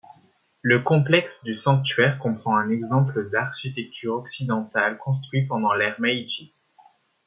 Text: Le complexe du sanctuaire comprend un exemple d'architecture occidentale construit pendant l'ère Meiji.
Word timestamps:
Le 0.63 0.79
complexe 0.81 1.43
du 1.43 1.53
sanctuaire 1.53 2.17
comprend 2.17 2.57
un 2.57 2.71
exemple 2.71 3.29
d'architecture 3.29 4.15
occidentale 4.15 4.97
construit 4.97 5.45
pendant 5.45 5.73
l'ère 5.75 6.01
Meiji. 6.01 6.55